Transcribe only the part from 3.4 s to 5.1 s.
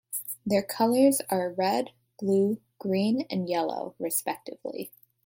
yellow, respectively.